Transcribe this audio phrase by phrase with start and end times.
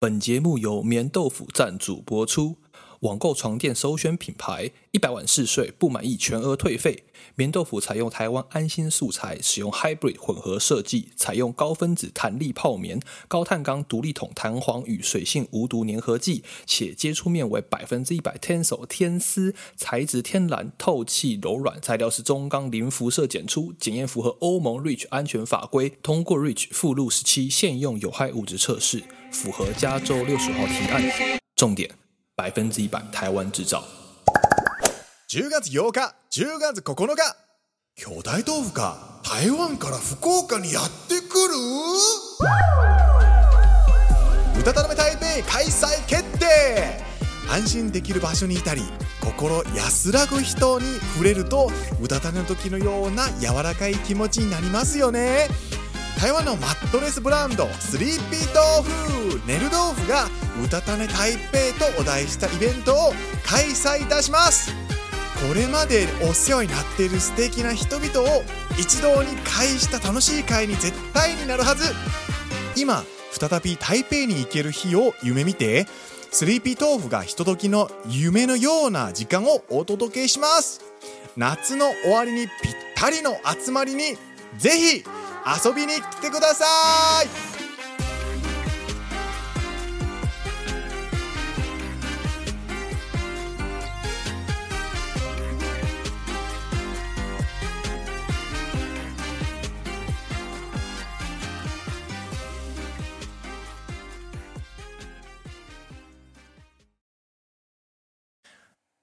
[0.00, 2.58] 本节目由棉豆腐赞助播出。
[3.00, 7.02] 网购床垫首选品牌，一百晚试睡不满意全额退费。
[7.34, 31.02] 棉豆腐采用台湾安心素材，使用 Hybrid 混合设计，采用高分子弹力泡棉、高碳钢独立筒弹簧与水性无毒粘合剂，且接触面为百分之一百 Tensil 天丝材质，天然透气柔软，材料是中钢零辐射检出，检验符合欧盟 REACH 安全法规，通过 REACH 附录十七现用有害物质测试，符合加州六十号提案。
[31.56, 31.90] 重点。
[32.36, 33.82] 百分之一百台湾制造。
[35.28, 37.36] 10月8日、10月9日、
[37.96, 41.54] 巨大豆腐が台湾から福冈にやってくる？
[44.60, 47.04] うたたなめ台北开催决定。
[47.50, 48.82] 安心できる场所にいたり、
[49.24, 55.48] 心安らぐ人に触れると、うたた寝の时のような柔らかい気持ちになりますよね。
[56.18, 59.40] 台湾のマットレスブランドスリーピー豆腐。
[59.46, 60.26] 寝る豆腐が
[60.64, 63.12] うたた寝台北とお题したイベントを
[63.44, 64.72] 开催いたします。
[65.48, 68.42] これまでお世话になっている素敌な人々を
[68.76, 71.84] 一堂に会した楽しい会に绝対になるはず。
[72.74, 75.86] 今再び台北に行ける日を梦见て
[76.32, 80.80] スリーピー豆腐がひとときの梦のような时间をお届けします。
[81.36, 84.16] 夏の终わりにぴったりの集まりに
[84.56, 85.04] ぜひ
[85.63, 86.65] 游びに来てくださ
[87.23, 87.27] い！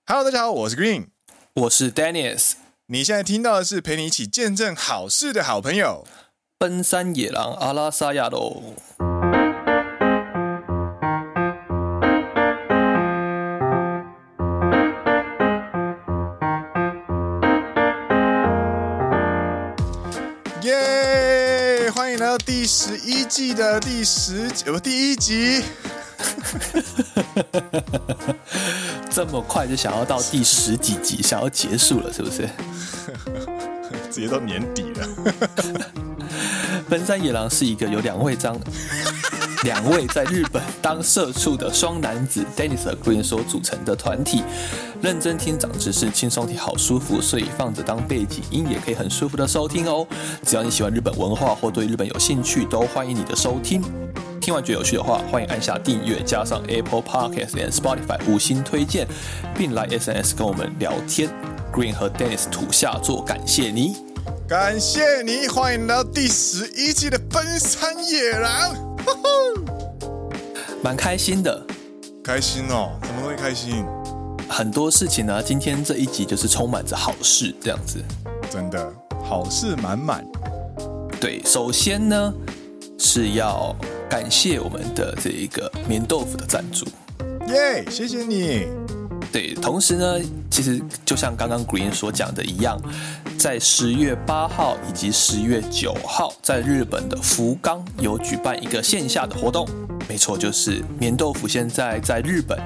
[0.07, 1.07] Hello，大家好，我是 Green，
[1.55, 2.55] 我是 Dennis，
[2.87, 6.05] 你现在听到的是陪你一起见证好事的好朋友。
[6.58, 8.64] 奔山野狼阿拉萨亚喽！
[20.62, 21.92] 耶！
[21.94, 25.62] 欢迎来到第十一季的第十九第一集。
[29.10, 32.48] 这么快就想要到第十几集，想要结束了，是不是？
[34.10, 35.08] 直接到年底了。
[36.96, 38.58] 奔山野狼是一个有两位张，
[39.66, 44.42] 两位在日本当社畜的双男子 Dennis 和 Green 所组成的团体。
[45.02, 50.08] 认真听长知识，轻松听好舒服，所以放着当背景音也可以很舒服的收听哦。
[50.46, 53.82] 只要你喜欢日本文化或对日本有兴趣，都欢迎你的收听。
[54.40, 59.06] 听完觉得有趣的话，欢迎按下订阅，加上 Apple Podcast 和 Spotify 五星推荐，
[59.54, 61.30] 并来 SNS 跟我们聊天。
[61.74, 64.05] Green 和 Dennis 土下座，感谢你。
[64.48, 68.76] 感谢你，欢迎来到第十一季的奔山野狼，
[70.84, 71.66] 蛮开心的，
[72.24, 73.84] 开心哦，怎么会开心？
[74.48, 78.00] 很多事情呢、啊，今天这一集就是充满着好事，这样子，
[78.52, 78.94] 真的
[79.28, 80.24] 好事满满。
[81.20, 82.32] 对，首先呢
[83.00, 83.76] 是要
[84.08, 86.86] 感谢我们的这一个棉豆腐的赞助，
[87.48, 88.68] 耶，谢谢你。
[89.36, 90.18] 对，同时呢，
[90.50, 92.80] 其实就像刚刚 Green 所讲的一样，
[93.38, 99.68] 在十月八号以及十月九号，在日本的福冈有举办一个线下的活动。
[100.08, 102.58] 没错，就是棉豆腐现在在日本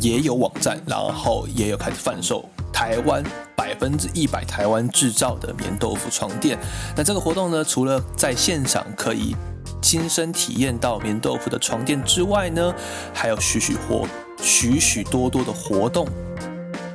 [0.00, 3.22] 也有网站，然后也有开始贩售台湾
[3.54, 6.58] 百分之一百台湾制造的棉豆腐床垫。
[6.96, 9.36] 那这个活动呢，除了在现场可以
[9.80, 12.74] 亲身体验到棉豆腐的床垫之外呢，
[13.14, 14.04] 还有许许活。
[14.41, 16.07] 许许多多的活动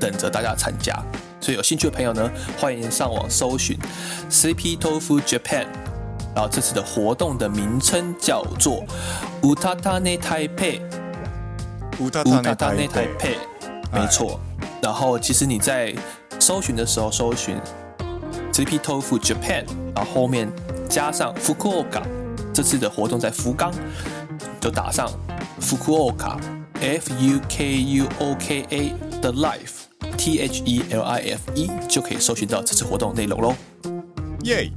[0.00, 0.94] 等着大家参加，
[1.40, 3.78] 所以有兴趣的朋友呢，欢迎上网搜寻
[4.30, 5.66] Sleepy Tofu Japan，
[6.34, 8.84] 然后这次的活动的名称叫做
[9.42, 10.80] うたた寝台北，
[12.00, 13.38] うたた寝台北，
[13.92, 14.40] 没错。
[14.82, 15.94] 然后其实你在
[16.38, 17.56] 搜寻的时候，搜寻
[18.52, 20.52] Sleepy Tofu Japan，然后后面
[20.88, 22.02] 加上福冈，
[22.52, 23.72] 这次的活动在福冈，
[24.60, 25.08] 就打上
[25.60, 25.76] 福
[26.12, 26.38] 冈。
[26.80, 29.86] F U K U O K A The Life
[30.16, 33.54] T H E L I F E 就可以搜寻到这次活动内容喽。
[34.44, 34.70] 耶！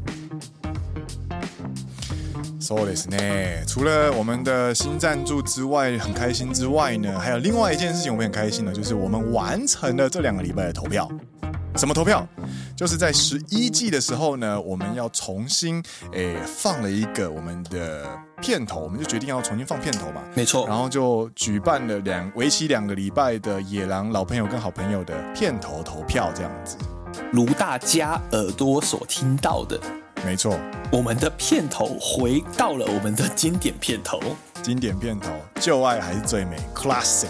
[2.60, 3.66] そうですね。
[3.66, 11.10] 除了我们的新赞助之外，很开心之外呢，还有另外一件事情我们很开心的，就是我们完成了这两个礼拜的投票。
[11.76, 12.28] 什么投票？
[12.76, 15.82] 就是在十一季的时候呢，我们要重新
[16.14, 18.06] 诶、欸、放了一个我们的
[18.45, 20.21] 片头，我们就决定要重新放片头嘛。
[20.35, 26.77] 没错，然后就举办了两为期两个礼拜的野狼老朋友跟好朋友的片头投票，这样子。
[27.33, 29.81] 如大家耳朵所听到的，
[30.27, 30.59] 没错，
[30.93, 34.21] 我们的片头回到了我们的经典片头。
[34.63, 37.29] 经典片头，旧爱还是最美，Classic。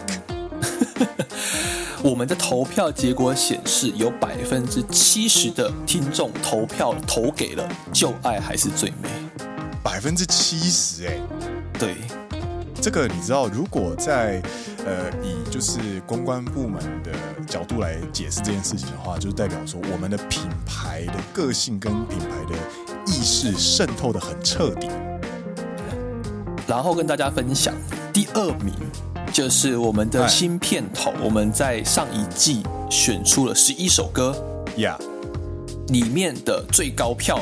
[2.03, 9.09] 我们的投票结果显示，有百分之七十的听众投票投给了《旧爱还是最美》，
[9.85, 11.21] 百分之七十哎，
[11.79, 11.95] 对，
[12.81, 14.43] 这个你知道，如果在
[14.87, 17.13] 呃以就是公关部门的
[17.47, 22.59] 角度来解释这件事情的话，就是代表说我们的品牌的个性跟品牌的
[23.07, 24.89] 意识渗透的很彻底。
[26.67, 27.75] 然后跟大家分享
[28.13, 28.73] 第二名。
[29.33, 34.33] 就是我们的新片头，我们在上一季选出了十一首歌
[34.77, 34.97] 呀
[35.89, 37.41] 里面的最高票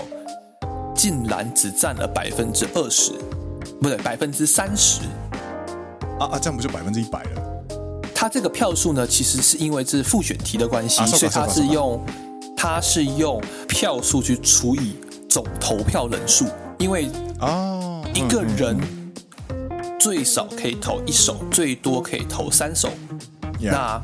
[0.94, 3.12] 竟然只占了百分之二十，
[3.80, 5.00] 不对，百分之三十。
[6.18, 7.42] 啊啊，这样不就百分之一百了？
[8.14, 12.04] 他这个票数呢，其实是因为是复选题的关系，啊、所以他是用
[12.56, 14.96] 他是用票数去除以
[15.28, 16.46] 总投票人数，
[16.78, 17.10] 因为
[17.40, 18.76] 啊一个人。
[20.00, 22.88] 最少可以投一首，最多可以投三首。
[23.60, 23.70] Yeah.
[23.70, 24.02] 那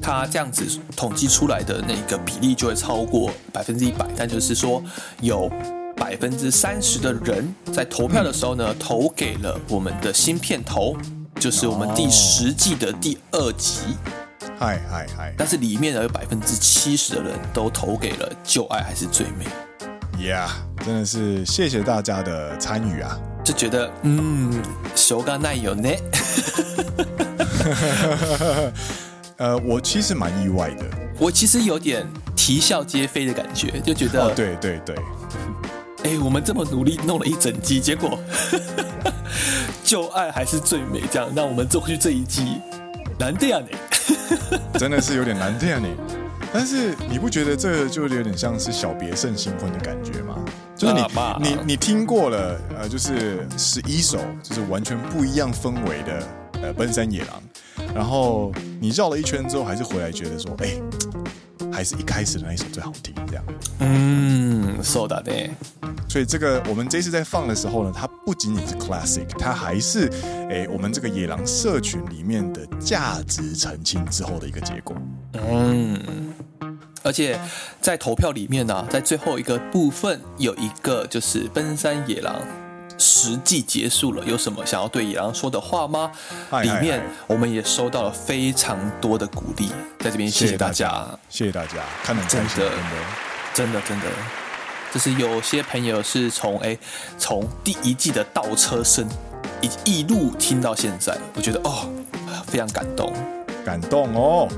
[0.00, 0.64] 他这样子
[0.96, 4.06] 统计出来的那个比例就会超过百分之一百。
[4.16, 4.82] 但就是说，
[5.20, 5.50] 有
[6.04, 10.94] 百分之三十的人在投票的时候呢，嗯、投给了我们的新片头，
[11.40, 13.96] 就是我们第十季的第二集。
[14.58, 15.34] 嗨嗨嗨！
[15.38, 19.46] 但是里面呢，有百分之七十的人都投给了《旧爱还是最美》。
[20.22, 20.50] Yeah，
[20.84, 23.18] 真的是谢谢大家的参与啊！
[23.42, 24.62] 就觉得嗯，
[24.94, 25.88] 手感奈有呢。
[29.38, 30.84] 呃，我其实蛮意外的，
[31.18, 32.06] 我其实有点
[32.36, 34.94] 啼笑皆非的感觉，就觉得，哦、对对对，
[36.04, 38.18] 哎，我们这么努力弄了一整季，结果
[39.82, 42.60] 旧爱还是最美，这样，那我们做回去这一季
[43.18, 43.68] 难这样呢？
[44.78, 45.88] 真的是有点难这样呢。
[46.52, 50.36] 但是你不觉得这个就有点像是小别胜新婚的感觉吗？
[50.76, 56.22] 就是你、啊、你你听过了，呃，就是十一首，就是完全不一样氛围的
[56.62, 57.42] 呃奔山野狼，
[57.94, 60.80] 然后你绕了一圈之后，还是回来觉得说，哎，
[61.73, 63.43] 还是一开始的那一首最好听，这样。
[63.79, 65.51] 嗯，そうだね。
[66.07, 70.09] 所以这个我们这次在放的时候呢，它不仅仅是 classic，它还是
[70.49, 74.95] 哎我们这个野狼社群里面的价值澄清之后的一个结果。
[75.33, 76.33] 嗯。
[77.01, 77.39] 而且
[77.79, 82.35] 在投票里面呢、啊，在最后一个部分有一个就是奔山野狼
[82.98, 86.10] 十季结束了，有什么想要对野狼说的话吗？
[86.62, 92.70] 里面我们也收到了非常多的鼓励，在这边谢谢大家，谢谢大家，看得真的，
[93.52, 94.06] 真的，真的，
[94.92, 96.76] 就是有些朋友是从哎
[97.18, 99.08] 从第一季的倒车声
[99.60, 101.88] 一一路听到现在，我觉得哦
[102.46, 103.12] 非常感动，
[103.64, 104.48] 感动哦。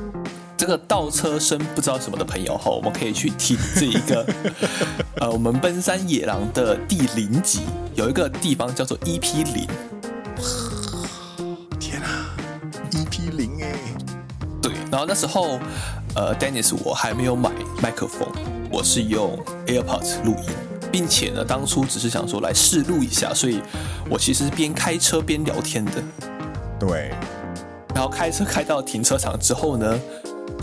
[0.59, 4.27] 这个倒车声不知道什么的朋友哈，我们可以去听这一个，
[5.19, 7.61] 呃，我们奔山野狼的第零集，
[7.95, 9.67] 有一个地方叫做 EP 零。
[11.81, 12.37] 天啊
[12.91, 13.73] ，EP 零哎！
[14.61, 15.59] 对，然后那时候，
[16.15, 17.51] 呃，Dennis 我还没有买
[17.83, 18.29] 麦克风，
[18.71, 20.51] 我是用 AirPods 录音，
[20.93, 23.63] 并且呢，当初只是想说来试录一下，所以
[24.11, 25.93] 我其实是边开车边聊天的。
[26.79, 27.11] 对，
[27.95, 29.99] 然后开车开到停车场之后呢，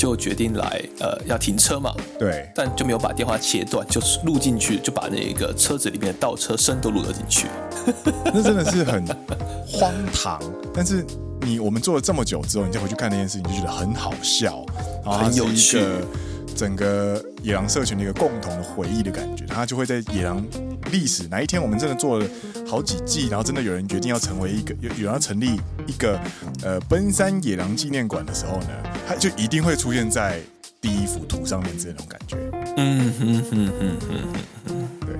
[0.03, 1.95] 就决定来，呃，要停车嘛。
[2.19, 2.51] 对。
[2.53, 7.47] 但就没有把电话切断，就是录进去，就把那个车子里面的倒车声都录了进去。
[8.25, 9.05] 那真的是很
[9.65, 10.41] 荒唐。
[10.73, 11.05] 但是
[11.39, 14.65] 你我们做了这么久之后，你再回去看那件事情，就觉得很好笑，
[15.05, 15.79] 很有趣。
[16.53, 20.45] 整个野狼社群的一个共同的回忆的感觉，他就会在野狼
[20.91, 22.25] 历史哪一天，我们真的做了
[22.67, 26.19] 好几季，然后真的有人决定要成为一个有有人要成立一个
[26.63, 28.69] 呃奔山野狼纪念馆的时候呢，
[29.07, 30.39] 他就一定会出现在
[30.79, 32.37] 第一幅图上面这种感觉。
[32.77, 34.17] 嗯哼哼哼哼
[34.67, 35.15] 哼，对。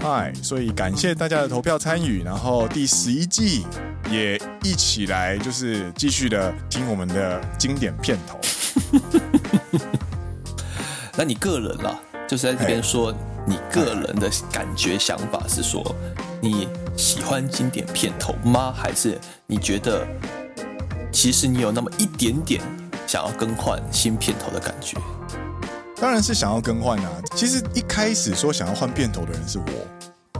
[0.00, 3.66] 嗨，所以感谢大家的投票参与，然后第十一季
[4.10, 8.38] 也一起来就是继续的听我们的经典片头。
[11.16, 11.98] 那你个人啦，
[12.28, 13.14] 就是在这边说，
[13.46, 15.84] 你个人的感觉想法是说，
[16.40, 18.72] 你喜欢经典片头吗？
[18.76, 20.06] 还是你觉得
[21.12, 22.62] 其实你有那么一点点
[23.06, 24.96] 想要更换新片头的感觉？
[25.96, 27.10] 当然是想要更换啊！
[27.34, 29.64] 其实一开始说想要换片头的人是我，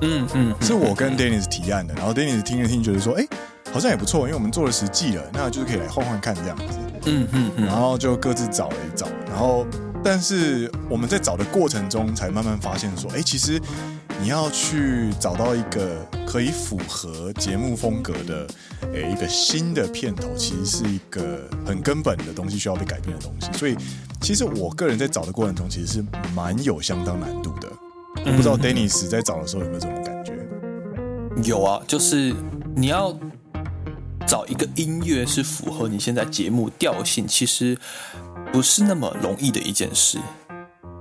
[0.00, 3.26] 嗯嗯，是我跟 Dennis 提案的，然后 Dennis 听了听，觉得说，哎，
[3.70, 6.78] 好像也不错，因为我们做了十季了，那就是可以来换换看这样子。
[7.06, 9.66] 嗯嗯嗯，然后就各自找了一找，然后
[10.02, 13.60] 但是我们在找的过程中，才慢慢发现说，哎，其实
[14.20, 18.46] 你要去找到一个可以符合节目风格的，
[18.92, 23.50] 诶，一个新的片头，其实是一个很根本的东西，需要被改变的东西。
[23.58, 23.76] 所以，
[24.20, 26.04] 其实我个人在找的过程中，其实是
[26.34, 27.68] 蛮有相当难度的。
[28.26, 30.34] 我不知道 Dennis 在找的时候有没有这种感觉？
[31.44, 32.34] 有啊，就是
[32.74, 33.16] 你要
[34.30, 37.76] 找一个音乐是符合你现在节目调性，其实
[38.52, 40.20] 不是那么容易的一件事。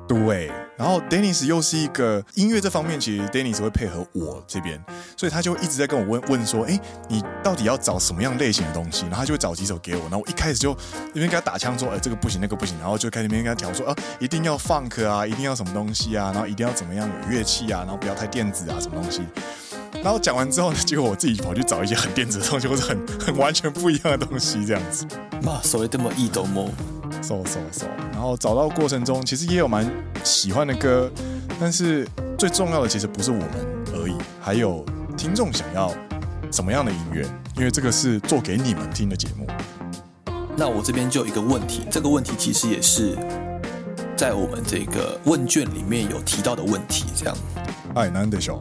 [0.07, 4.83] 对，然后 Dennis 又是一个音乐这方面，其实 Dennis 会配合我这边，
[5.15, 9.03] 所以他就一直在跟我问问说，哎，你到底要找什么样类型的东西？
[9.03, 10.71] 然后他就会找几首给我，然后我一开始就
[11.13, 19.21] 因为跟他打枪说，哎，这个不行，那个不行，然后就开始那边跟他调说，啊，一定要 funk 啊，一定要什么东西啊，然后一定要怎么样有乐器啊，然后不要太电子啊，什么东西。
[20.03, 25.05] 然后讲完之后呢，结果我自己跑去找一些很电子的东西，或者很很完全不一样的东西，这样子。
[25.43, 26.65] 嘛，所谓这么易懂吗？
[27.21, 29.89] 搜搜搜，然后找到过程中，其实也有蛮
[30.23, 31.11] 喜欢的歌，
[31.59, 33.49] 但是最重要的其实不是我们
[33.93, 34.85] 而已，还有
[35.17, 35.93] 听众想要
[36.49, 37.25] 什么样的音乐，
[37.57, 39.45] 因为这个是做给你们听的节目。
[40.55, 43.17] 那我这边就有一个问题，这个问题其实也是
[44.15, 47.37] 在我们这个问卷里面有提到的问题，这样。
[47.95, 48.57] 哎，难得笑。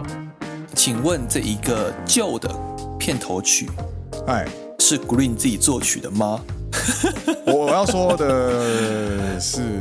[0.79, 2.49] 请问这一个旧的
[3.01, 3.69] 片头曲，
[4.29, 4.47] 哎，
[4.79, 6.41] 是 Green 自己作曲的吗？
[7.45, 9.81] 我我要说的是，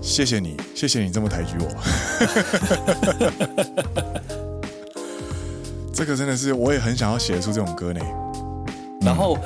[0.00, 1.68] 谢谢你，谢谢你这么抬举我。
[5.92, 8.00] 这个真的是，我也很想要写出这种歌呢。
[9.02, 9.36] 然后，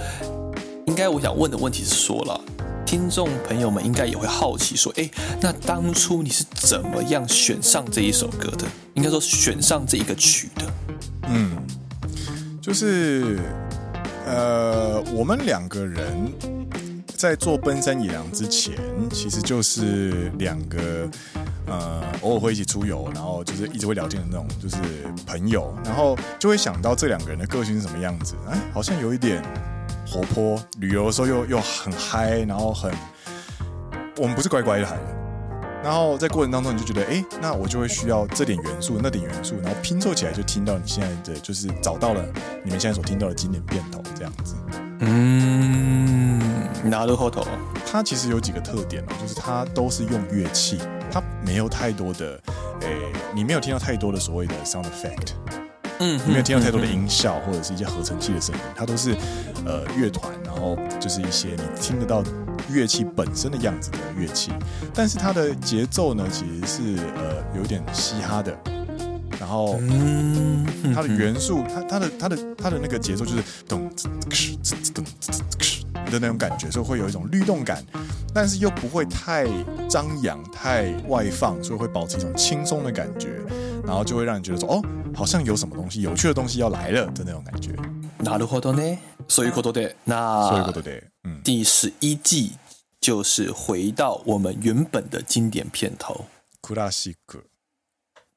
[0.86, 2.40] 应该我想问的问题是说了，
[2.90, 5.08] 听众朋友们应该也会好奇说，哎，
[5.40, 8.66] 那当初你是怎么样选上这一首歌的？
[8.94, 10.66] 应该说选上这一个曲的？
[11.28, 11.56] 嗯，
[12.60, 13.38] 就是。
[14.26, 16.32] 呃，我们两个人
[17.06, 18.74] 在做奔山野狼之前，
[19.10, 21.08] 其实就是两个
[21.66, 24.76] 呃，偶尔会一起出游，然后就是一直会聊天的那种，就是
[25.26, 29.42] 朋友，然后就会想到这两个人的个性是什么样子，哎，好像有一点
[30.09, 32.91] 活泼，旅游的时候又又很嗨，然后很，
[34.17, 35.15] 我们不是乖乖的孩子。
[35.83, 42.25] 然后在过程当中，你就觉得，哎，那我就会需要这点元素，那点元素，然后拼凑起来，就听到你现在的，就是找到了
[42.63, 44.55] 你们现在所听到的经典片头这样子。
[45.01, 46.41] 嗯，
[46.89, 47.45] なるほど。
[47.85, 50.79] 它其实有几个特点哦，就是它都是用乐器，
[51.11, 52.41] 它没有太多的，
[52.81, 52.97] 诶，
[53.35, 55.33] 你没有听到太多的所谓的 sound effect，
[56.00, 59.14] 嗯，你没有听到太多的音效或者是一些合成器的声音，它都是，
[59.64, 62.24] 呃，乐团，然后就是一些你听得到。
[62.68, 64.52] 乐器本身的样子的乐器，
[64.94, 68.56] 但是它的节奏呢，其实是呃有点嘻哈的，
[69.40, 69.80] 然后
[70.94, 75.04] 它的元素，它它的它的它的那个节奏就是咚咚哧哧
[75.58, 75.79] 哧
[76.11, 77.83] 的那种感觉，所以会有一种律动感，
[78.33, 79.45] 但是又不会太
[79.89, 83.39] 张扬、太外放，所以会保持一种轻松的感觉，
[83.85, 84.81] 然后就会让你觉得说哦，
[85.15, 87.71] 好像有什么东西有趣的东西要来了的那种感觉。
[88.23, 88.99] なるほどね。
[89.27, 92.53] そういうことで、那そういうことで、嗯，第十一季
[93.01, 96.25] 就是回到我们原本的经典片头。
[96.61, 97.45] クラシック。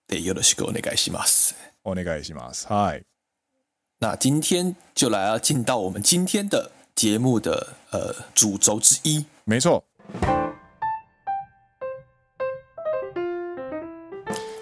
[0.09, 1.55] で、よろしくお愿いします。
[1.85, 2.67] お愿いします。
[2.67, 3.05] はい。
[4.00, 9.26] 那今天就来要进到我们今天的 节目的呃主轴之一。
[9.46, 9.84] 没错。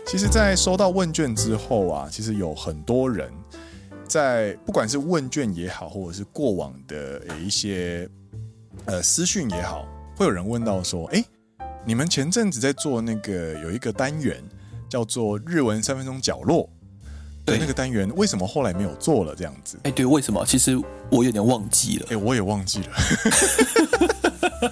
[0.06, 3.32] 其实，在收到问卷之后啊，其实有很多人。
[4.06, 8.10] 在不管是问卷也好，或者是过往的一些
[8.84, 11.24] 呃私讯也好，会有人问到说：“哎，
[11.86, 14.44] 你们前阵子在做那个有一个单元
[14.90, 16.68] 叫做日文三分钟角落，
[17.52, 19.36] 对那个单元为什么后来没有做了？
[19.36, 20.46] 这样子？”哎，对，为什么？
[20.46, 20.80] 其实
[21.10, 22.08] 我有点忘记了。
[22.12, 24.72] 哎，我也忘记了，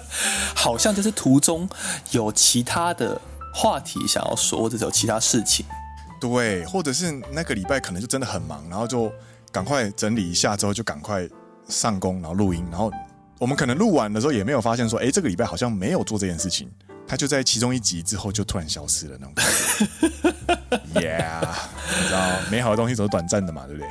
[0.54, 1.68] 好像就是途中
[2.10, 3.20] 有其他的
[3.54, 5.64] 话题想要说，或者有其他事情。
[6.20, 9.12] 对，或者是那个礼拜可能就真的很忙，然后就。
[9.52, 11.28] 赶快整理一下之后，就赶快
[11.66, 12.64] 上工，然后录音。
[12.70, 12.88] 然后
[13.36, 16.70] 我们可能录完的时候，也没有发现说，哎，这个礼拜好像没有做这件事情。
[17.09, 19.85] 他就在其中一集之后就突然消失了那种感觉。
[20.99, 21.47] Yeah，
[21.99, 23.89] 你知道，美好的东西都是短暂的嘛，对不对？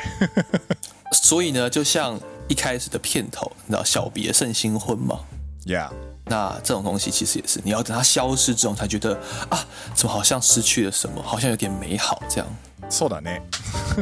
[1.12, 5.20] 所以呢，就像一开始的片头，你知道“小别胜新婚”嘛？
[5.64, 5.90] Yeah，
[6.24, 9.64] 那这种东西其实也是，你要等它消失之后，才觉得啊，
[9.94, 12.46] 怎么好像失去了什么，好像有点美好这样。
[12.90, 13.40] そうだね。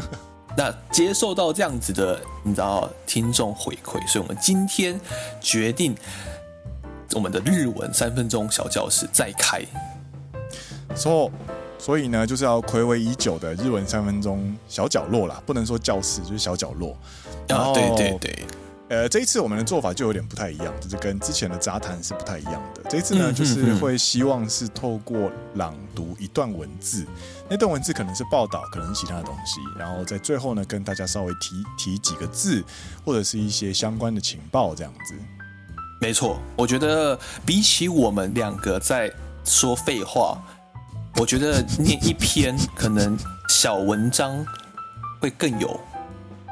[0.57, 5.01] 那接受到这样子的，你知道听众回馈，所以我们今天
[5.41, 5.97] 决定
[7.14, 9.62] 我们的日文三分钟小教室再开。
[10.96, 11.32] 所、so,
[11.78, 16.98] 所以呢，就是要睽违已久的日文三分钟小角落啦，不能说教室，就是小角落。
[17.50, 18.40] 啊，对对对。
[18.90, 22.82] 呃，这一次我们的做法就有点不太一样，就是跟之前的杂谈是不太一样的。
[22.90, 27.06] 这一次呢，就是会希望是透过朗读一段文字，
[27.50, 32.64] 那段文字可能是报道，可能是其他的东西，然后在最后呢，跟大家稍微提提几个字，
[33.04, 35.16] 或者是一些相关的情报，这样子。
[36.00, 39.12] 没错，我觉得比起我们两个在
[39.44, 40.38] 说废话，
[41.16, 43.18] 我觉得念一篇可能
[43.50, 44.46] 小文章。
[45.20, 45.80] 会更有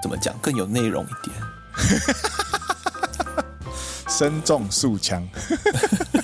[0.01, 1.35] 怎么讲，更有内容一点。
[4.09, 5.23] 身中数枪，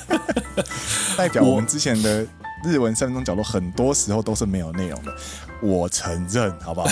[1.16, 2.26] 代表我们之前的
[2.64, 5.14] 日文三分钟角落，很多时候都是没有内容的。
[5.62, 6.88] 我承认，好不好？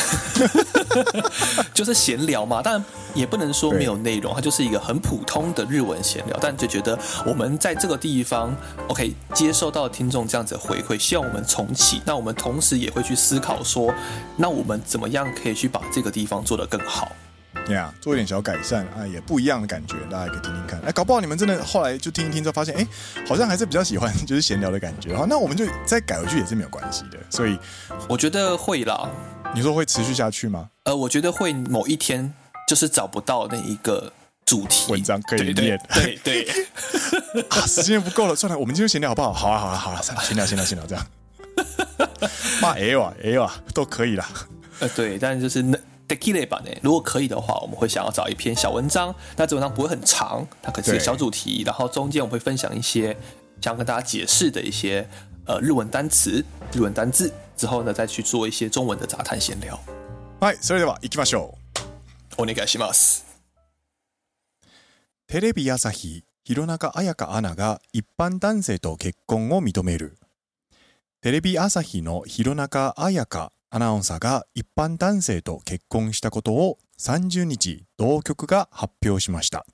[1.73, 2.85] 就是闲聊嘛，当然
[3.15, 6.38] 也不能说没有内容，它就是一个很普通的日文闲聊。
[6.39, 8.55] 但就觉得我们在这个地方
[8.88, 12.01] ，OK，接受到听众这样子的回馈，希望我们重启。
[12.05, 13.93] 那我们同时也会去思考说，
[14.35, 17.11] 那我们怎么样可以去把这个地方做得更好？
[17.65, 20.79] 对呀，做一点小改善啊，也不一样的感觉，大家可以听听看。
[20.81, 22.87] 哎，搞不好你们真的后来就听一听之后发现，哎，
[23.27, 25.15] 好像还是比较喜欢 就是闲聊的感觉。
[25.15, 27.17] 好，那我们就再改回去也是没有关系的。
[27.29, 27.57] 所以
[28.07, 29.09] 我觉得会啦。
[29.53, 30.69] 你说会持续下去吗？
[30.83, 32.33] 呃，我觉得会某一天
[32.67, 34.11] 就是找不到那一个
[34.45, 35.79] 主题文章可以念。
[35.93, 39.33] 对对，对 啊，时间不够了，算了，我们今天闲聊好不好？
[39.33, 41.05] 好啊，好啊，好啊，闲 聊，闲聊，闲聊，这样。
[42.61, 44.27] 骂 L 啊，L 啊，都可以啦。
[44.79, 45.77] 呃，对，但就是那。
[46.08, 46.70] de k i 版呢？
[46.82, 49.14] 如果可以的话，我们会想要找一篇小文章。
[49.37, 51.62] 那这文章不会很长，它可能是一个小主题。
[51.64, 53.16] 然后中间我们会分享一些
[53.61, 55.08] 想要跟大家解释的一些
[55.46, 57.32] 呃日文单词、日文单字。
[57.56, 59.78] 之后呢，再去做一些中文的杂谈闲聊。
[60.40, 61.54] はい、それでは行きましょ
[62.37, 62.42] う。
[62.42, 63.25] お愿いします。
[65.28, 70.18] テレビ朝日弘中綾香アナが一般男性と结婚を认める。
[71.23, 79.65] テレビ朝日の弘中綾香 アナウンサーが一般男性と结婚したことを30日、同局が発表しました。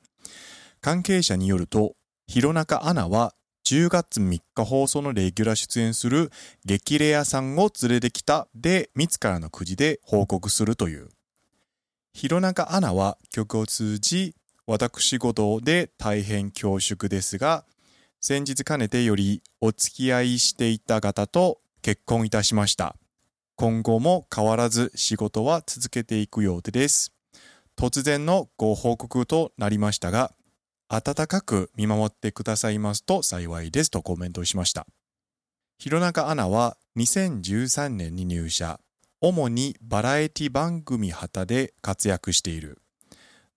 [0.82, 1.96] 関系者によると、
[2.28, 3.34] 弘中アナは
[3.66, 6.30] 10月3日放送のレギュラー出演する
[6.66, 11.10] 激レアさんを连れてきたで自らのくじで报告するという。
[12.14, 14.36] 弘中アナは曲を通じ、
[14.68, 17.66] 私事で大変恐缩ですが、
[18.22, 22.96] 先日かねてよりお付き合いしていた方と结婚いたしました。
[23.58, 27.14] 今后も変わらず仕事は続けていく予定です。
[27.78, 30.34] 突然のご报告となりましたが、
[30.90, 34.86] 温かく见守ってくださいますと幸いですとコメントしました。
[35.80, 38.80] 弘中アナは2013年に入社、
[39.22, 42.82] 主にバラエティ番组旗で活跃している。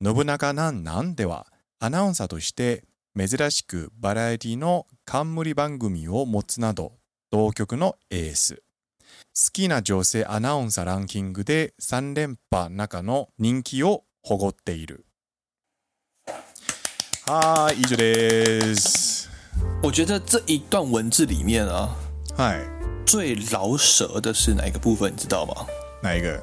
[0.00, 1.48] 信长なんなんでは
[1.80, 2.84] アナウンサーとして
[3.16, 6.92] 珍しくバラエティの冠番组を持つなど
[7.32, 8.62] 同局のエース。
[9.40, 15.06] 好きな女性アナウンサーランキングで3连覇中の人気を夸っている。
[17.24, 19.30] はい、以上です。
[19.80, 21.94] 我觉得这一段文字里面啊，
[22.36, 22.68] 嗨，
[23.06, 25.12] 最饶舌的是哪一个部分？
[25.12, 25.54] 你知道吗？
[26.02, 26.42] 哪一个？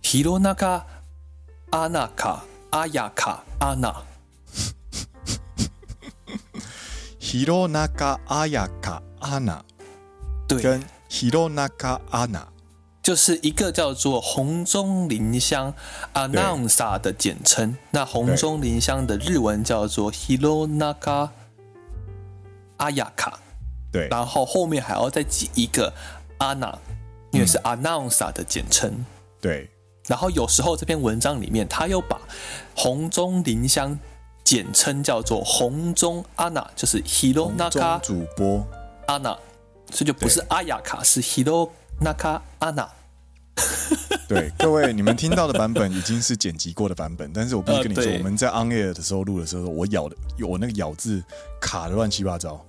[0.00, 0.84] 弘中
[1.72, 4.04] アナカアヤカアナ。
[7.18, 9.62] 弘中綾香アナ，
[10.46, 10.62] 对。
[10.62, 10.80] 跟
[11.14, 11.54] 弘中
[12.10, 12.42] アナ
[13.00, 15.72] 就是一个叫做红中林香
[16.14, 17.76] announcer 的简称。
[17.90, 21.28] 那红中林香的日文叫做 Hironaka
[22.78, 23.34] Ayaka，
[23.92, 24.08] 对。
[24.08, 25.92] 然后后面还要再挤一个
[26.38, 26.74] Anna，
[27.30, 29.04] 因为是 announcer 的简称。
[29.40, 29.70] 对。
[30.08, 32.18] 然后有时候这篇文章里面，他又把
[32.74, 33.98] 红中林香
[34.42, 38.66] 简称叫做红中 Anna，就是 Hironaka 主播
[39.06, 39.36] Anna。
[39.94, 42.88] 所以就不是阿雅卡，是 Hironaka Anna。
[44.26, 51.22] 对，各位，你们听到的版本已经是剪辑过的版本，但是我必须跟你说，我们在 on air 的时候录的时候，我咬的，我那个咬字
[51.60, 52.60] 卡的乱七八糟。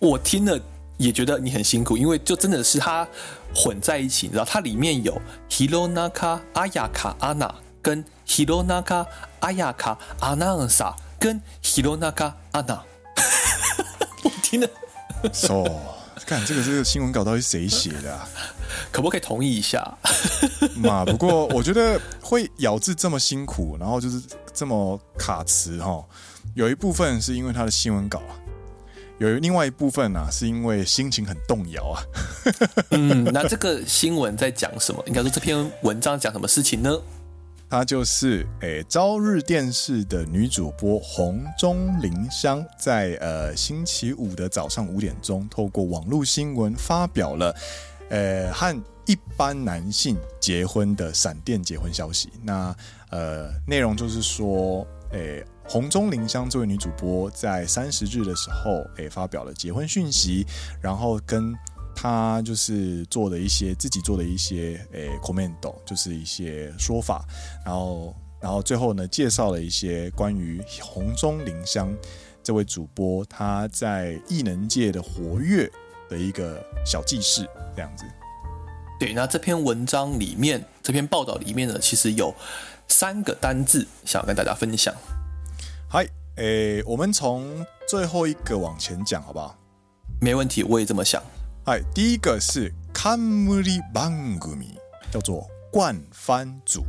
[0.00, 0.58] 我听了
[0.96, 3.06] 也觉得你很辛苦，因为就真的是它
[3.54, 9.06] 混在一起，你知道，它里面有 Hironaka Ayaka Anna 跟 Hironaka
[9.40, 12.80] Ayaka Announcer 跟 Hironaka Anna。
[14.24, 14.68] 我听了
[15.32, 15.64] ，so。
[16.30, 18.28] 看这个这个新闻稿到底是谁写的啊？
[18.92, 19.98] 可不可以同意一下？
[20.78, 24.22] 嘛，不过我觉得会咬字这么辛苦，然后就是
[24.54, 26.04] 这么卡词哈，
[26.54, 28.38] 有一部分是因为他的新闻稿啊，
[29.18, 32.02] 有另外一部分呢、啊，是因为心情很动摇啊。
[32.90, 35.02] 嗯，那这个新闻在讲什么？
[35.08, 36.96] 应该说这篇文章讲什么事情呢？
[37.70, 47.54] 她就是诶，朝日电视的女主播红中林香，在呃星期五的早上五点钟，透过网络新闻发表了，
[48.08, 52.30] 呃和一般男性结婚的闪电结婚消息。
[52.42, 52.74] 那
[53.10, 60.44] 呃内容就是说，诶红中林香这位女主播在三十日的时候，诶发表了结婚讯息，
[60.82, 61.54] 然后跟。
[61.94, 65.52] 他就是做的一些自己做的一些诶 comment，
[65.84, 67.24] 就是一些说法，
[67.64, 71.94] 然后然后最后呢，介绍了一些关于红中林香
[72.42, 75.70] 这位主播他在艺能界的活跃
[76.08, 78.04] 的一个小记事，这样子。
[78.98, 82.34] 对，那这篇文章里面，这篇报道里面呢，其实有
[82.88, 84.94] 三个单字想要跟大家分享。
[85.88, 89.56] 嗨，诶，我们从最后一个往前讲，好不好？
[90.20, 91.22] 没问题，我也这么想。
[91.62, 94.64] 嗨，第一个是 Camry 番組，
[95.12, 96.86] 叫做冠番组。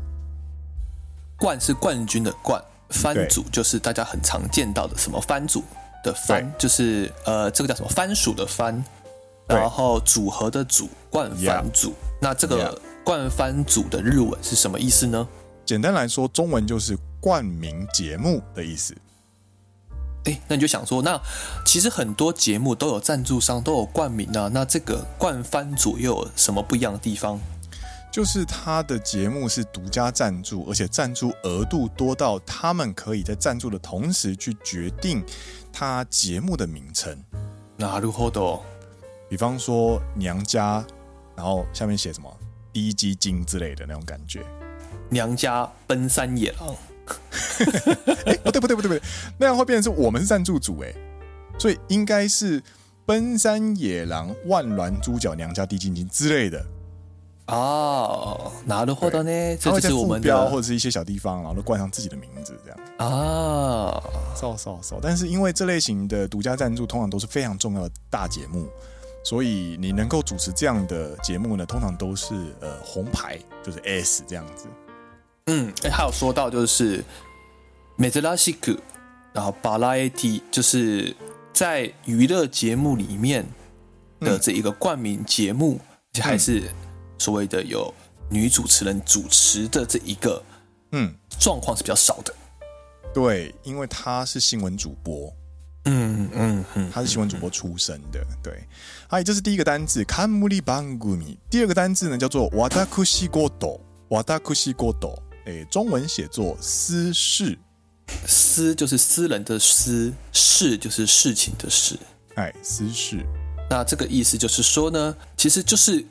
[1.38, 5.62] 冠是冠军的冠，番组就是大家很常见到的什么番组
[6.06, 8.82] 的番，就是呃，这个叫什么番薯的番。
[9.46, 11.94] 然后组合的组，冠番组。
[12.22, 15.28] 那这个冠番组的日文是什么意思呢？
[15.66, 18.96] 简单来说，中文就是冠名节目的意思。
[20.25, 21.21] 哎，那你就想说，那
[21.65, 24.51] 其实很多节目都有赞助商，都有冠名啊。
[24.53, 27.39] 那这个冠番组又有什么不一样的地方？
[28.11, 35.23] 就是他的节目是独家赞助，而且赞助额度多到他们可以在赞助的同时去决定
[35.73, 37.23] 他节目的名称。
[37.79, 38.61] なるほど。
[39.29, 40.83] 比方说娘家，
[41.37, 42.35] 然后下面写什么
[42.73, 44.43] 低基金之类的那种感觉。
[45.11, 46.75] 娘家奔山野狼，
[48.26, 49.02] 哎，不对不对不对不对，
[49.38, 50.93] 那样会变成是我们是赞助组哎，
[51.58, 52.62] 所以应该是
[53.06, 56.65] 奔山野狼万峦猪脚娘家低基金之类的。
[57.47, 62.80] 哦，拿的货的呢，这就是我们标或者是一些小地方，然后都冠上自己的名字这样。
[62.97, 64.02] 啊，
[64.36, 68.67] 少少少，但是因为这类型的独家赞助通常都是非常重要的大节目。
[69.24, 74.65] 所以你能够主持这样的节目呢，通常都是呃红牌，就是 S 这样子。
[75.51, 77.05] 嗯，哎，还有说到就是
[77.99, 78.79] 珍しく，
[79.33, 81.15] 然后バラエティ，就是
[81.53, 83.47] 在娱乐节目里面
[84.21, 85.81] 的这一个冠名节目，
[86.15, 86.62] 嗯、还是
[87.19, 87.93] 所谓的有
[88.29, 90.43] 女主持人主持的这一个，
[90.93, 92.35] 嗯，状况是比较少的。
[93.15, 95.33] 对，因为他是新闻主播。
[95.89, 98.53] 嗯嗯嗯，他是新闻主播出身的，对。
[99.09, 100.29] 嗨，这是第一个单字，冠
[100.65, 101.17] 番组。
[101.49, 107.59] 第二个单字呢，叫做わたくしごと，わたくしごと， 哎，中文写作私事，
[108.27, 111.99] 私就是私人的私，事就是事情的事，
[112.35, 113.25] 哎，私事。
[113.69, 116.05] 那这个意思就是说呢，其实就是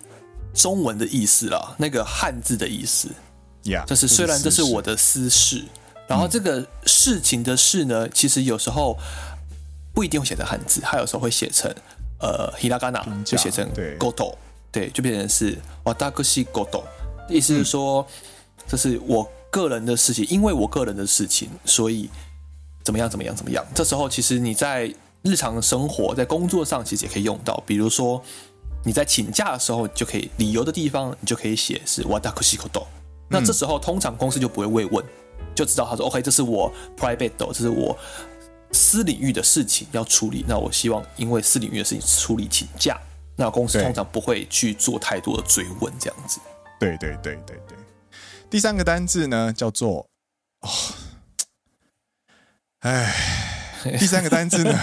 [0.54, 3.10] 中文的意思啦，那个汉字的意思，
[3.64, 5.64] 呀，就是虽然这是我的私事，
[6.08, 8.98] 然后这个事情的事呢，其实有时候。
[9.96, 11.74] 不一定会写成汉字，它有时候会写成
[12.20, 13.66] 呃ひらがな，就写成
[13.98, 14.36] ごと，
[14.70, 16.84] 对，就变成是わたくしごと，
[17.30, 18.06] 意思是说、嗯、
[18.70, 22.10] 这是我个人的事情，因为我个人的事情，所以
[22.84, 23.66] 怎么样怎么样怎么样。
[23.74, 28.22] 这时候其实你在日常生活在工作上其实也可以用到，比如说
[28.84, 32.86] 你在请假的时候，就可以理由的地方你就可以写是わたくしごと。
[33.30, 35.04] 那这时候通常公司就不会慰问，
[35.56, 37.98] 就知道他说 OK，这是我 private，这是我。
[38.72, 43.00] 私领域的事情要处理，那我希望因为私领域的事情处理请假，
[43.38, 46.42] 那公司通常不会去做太多的追问，这样子。
[46.78, 47.78] 对对对对对。
[48.51, 50.09] 第三个单字呢，叫做
[50.61, 50.69] 哦，
[52.81, 53.15] 哎，
[53.97, 54.75] 第三个单字呢，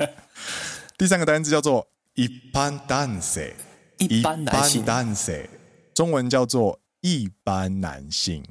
[0.96, 3.52] 第三个单字叫做一般男性，
[3.98, 5.46] 一般男性，
[5.94, 8.42] 中文叫做一般男性。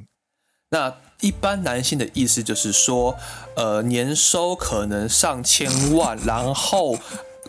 [0.69, 3.17] 那一般男性的意思就是说，
[3.55, 6.97] 呃，年收可能上千万，然后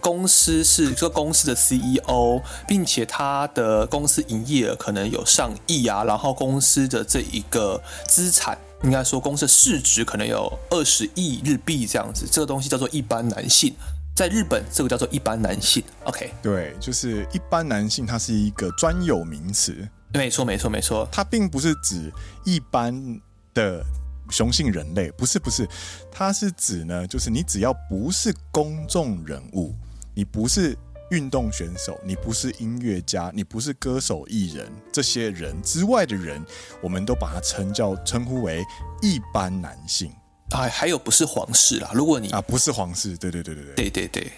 [0.06, 13.74] 公司是这个公司的 CEO，并且他的公司营业额可能有上亿啊，然后公司的这一个资产，应该说公司市值可能有二十亿日币这样子，这个东西叫做一般男性，
[14.14, 15.82] 在日本这个叫做一般男性。
[16.04, 19.88] OK，对，就是一般男性，它是一个专有名词。
[20.14, 21.08] 没错，没错，没错。
[21.10, 22.12] 它并不是指
[22.44, 23.20] 一般
[23.52, 23.84] 的
[24.30, 25.68] 雄性人类，不是，不是。
[26.12, 29.74] 它是指呢，就是你只要不是公众人物，
[30.16, 30.74] 你不是
[31.10, 36.42] 运动选手你不是音乐家你不是歌手艺人这些人之外的人
[36.80, 38.64] 我们都把它称叫称呼为
[39.02, 40.10] 一般男性。
[40.52, 43.90] 哎还有不是皇室啦如果你啊不是皇室对对对对对。
[43.90, 44.32] 对对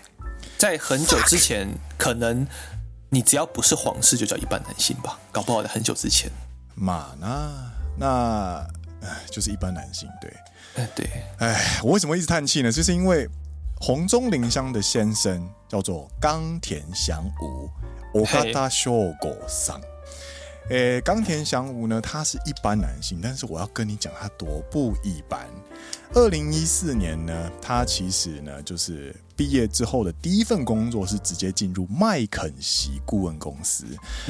[0.58, 2.44] 在很久之前可能
[3.08, 6.28] 你只要不是皇室就叫一般男性吧搞不好在很久之前。
[6.74, 8.66] 马呢那
[9.30, 10.86] 就是一般男性对。
[10.96, 11.08] 对。
[11.38, 12.72] 哎我为什么一直叹气呢？
[12.72, 13.28] 就是因为
[13.80, 17.70] 红中林香的先生叫做冈田祥吾，
[18.24, 19.14] 冈田翔吾
[19.46, 19.80] 桑。
[20.70, 25.48] 诶，冈田祥吾呢，他是一般男性，但是我要跟你讲他多不一般。
[26.14, 33.84] 二零一四年呢，他其实呢就是毕业之后的第一份工作是直接进入麦肯锡顾问公司。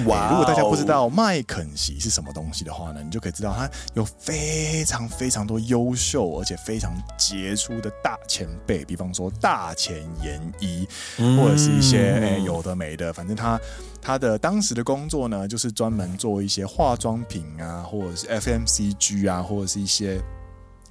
[0.06, 0.30] 哇、欸！
[0.30, 10.86] 如果大家不知道麦肯锡是什么东西的话呢，你就可以知道他有非常非常多优秀而且非常杰出的大前辈，比方说大前研一，
[11.16, 13.58] 或者是一些哎、欸、有的没的，反正他
[14.02, 20.20] 他的当时的工作呢，就是专门做一些化妆品啊，或者是 FMCG 啊，或者是一些。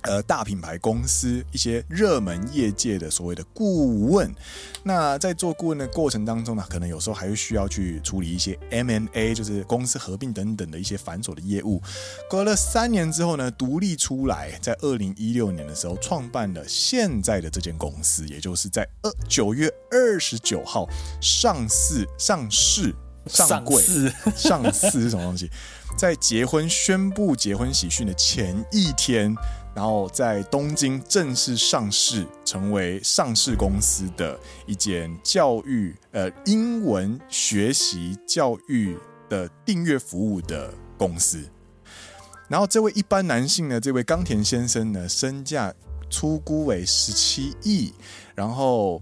[0.07, 4.33] 呃，大品牌公司一些热门业界的所谓的顾问，
[4.83, 11.81] 那在做顾问的过程当中呢，可能有时候还会需要去处理一些 M&A，就是公司合并等等的一些繁琐的业务。
[12.29, 20.87] 隔了三年之后呢，独立出来，在二零一六年的时候创办了现在的这间公司，也就是在二九月二十九号
[21.19, 23.83] 上市上市上柜
[24.37, 25.51] 上市是什么东西？
[25.97, 29.35] 在结婚宣布结婚喜讯的前一天。
[29.76, 41.42] 然后在东京正式上市，成为上市公司的一间教育呃英文学习教育的订阅服务的公司。
[42.48, 45.72] 然后这位一般男性呢，这位冈田先生呢，身价
[46.10, 47.94] 初估为十七亿，
[48.34, 49.00] 然后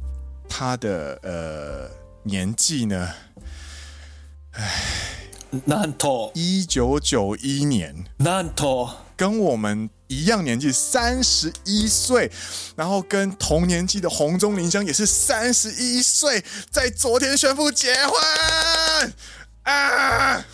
[0.48, 1.90] 他的呃
[2.22, 3.08] 年纪呢，
[4.52, 4.70] 唉，
[5.66, 9.90] なんと一九九一年，なんと 跟我们。
[10.12, 12.28] 一样年纪，三十一岁，
[12.74, 18.12] 然后跟同年纪的洪钟林香也是三十一岁，在昨天宣布结婚
[19.62, 20.44] 啊！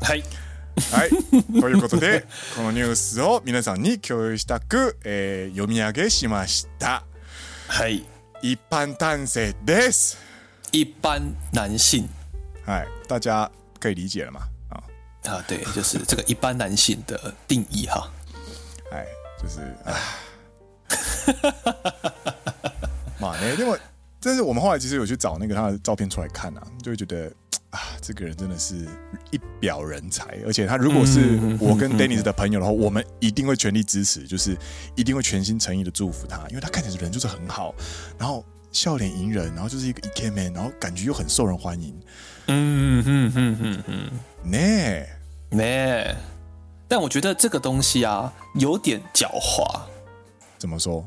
[0.00, 0.22] はい、
[0.92, 1.10] はい、
[1.60, 7.02] ということでこのニュースを皆さんに共有したく、えー、読み上げしました。
[7.66, 8.04] はい、
[8.40, 10.16] 一般男性です。
[10.70, 12.04] 一般男性，
[12.66, 13.50] 哎，大家
[13.80, 14.47] 可以理解了吗？
[15.23, 18.11] 啊，对，就是这个一般男性的定义哈。
[18.91, 19.05] 哎，
[19.41, 19.93] 就是啊，
[23.19, 23.55] 妈呢？
[23.55, 23.79] 因为，
[24.19, 27.31] 但是我们后来其实有去找那个他的照片出来看啊，就会觉得
[27.69, 28.87] 啊，这个人真的是
[29.31, 30.39] 一表人才。
[30.45, 34.57] 而且他如果是我跟 Dennis 的朋友的话，我们一定会全力支持，就是
[34.95, 37.75] 一定会全心诚意的祝福他，因为他看起来人就是很好，
[38.17, 41.93] 然后笑脸迎人，然后就是一个 e k man，然后感觉又很受人欢迎。
[42.47, 43.55] 嗯哼哼
[44.43, 45.05] 哼哼，呢
[45.63, 46.15] 呢，
[46.87, 49.81] 但我觉得这个东西啊有点狡猾。
[50.57, 51.05] 怎么说？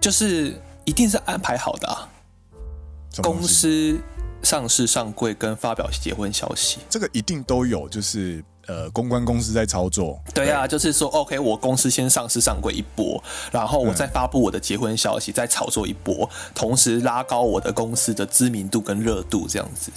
[0.00, 2.08] 就是一定是安排好的啊。
[3.22, 4.00] 公司
[4.42, 10.18] 上市上柜跟发表结婚消息，这个一定都有，就是呃公关公司在操作。
[10.34, 19.92] 对啊，对就是说，OK，我公司先上市上柜一波，然后我再发布我的结婚消息，嗯、再炒作一波，同时拉高我的公司的知名度跟热度，这样子。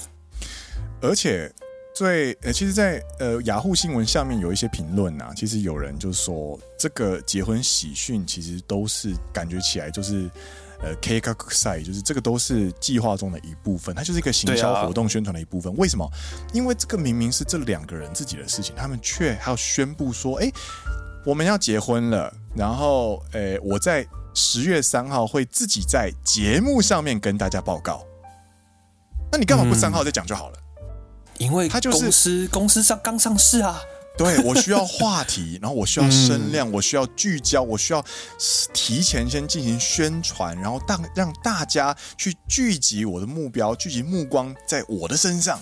[1.01, 1.51] 而且
[1.95, 10.29] 最呃，其实在，在呃雅虎新闻下面有一些评论啊，其实有人就说，这个结婚喜讯其实都是感觉起来就是
[10.81, 15.71] 呃 K 卡赛，就是这个都是计划中的一部分，它就是一个行销活动宣传的一部分。
[15.71, 16.05] 啊、为什么？
[16.51, 20.51] 因为这个明明是这两个人自己的事情，他们却还要宣布说，哎，
[21.25, 28.05] 我们要结婚了，然后诶，我在十月三号会自己在节目上面跟大家报告。
[29.31, 30.57] 那你干嘛不三号再讲就好了？
[30.59, 30.64] 嗯
[31.37, 33.79] 因为他就是公司公司上刚上市啊，
[34.17, 38.03] 对，我需要话题，然后我需要声量，我需要聚焦，我需要
[38.73, 45.59] 提前先进行宣传，然后让让大家去聚集我的目标，聚集目光在我的身上。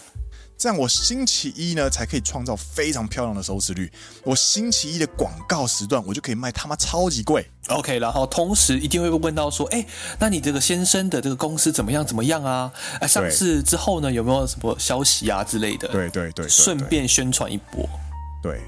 [0.63, 3.91] 这样我星期一呢才可以创造非常漂亮的收视率。
[4.23, 7.45] 我星期一的广告时段，我就可以卖他妈超级贵。
[7.67, 9.85] OK，然后同时一定会问到说，哎，
[10.17, 12.05] 那你这个先生的这个公司怎么样？
[12.05, 12.71] 怎么样啊？
[13.01, 15.85] 哎，上市之后呢，有没有什么消息啊之类的？
[15.89, 17.85] 对对对，对，顺便宣传一波。
[18.41, 18.61] 对，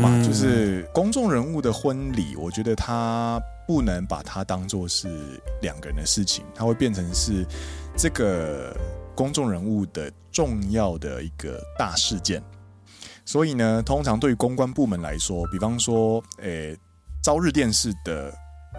[0.00, 7.44] 嘛，就是公众人物的婚礼，我觉得他不能把它当做是两个人的事情，它会变成是
[7.94, 8.74] 这个。
[9.18, 12.40] 公众人物的重要的一个大事件，
[13.24, 16.78] 所以呢，通常对于公关部门来说，比方说，诶、
[17.20, 18.32] 朝日电视的